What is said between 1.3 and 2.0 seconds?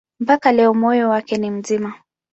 ni mzima.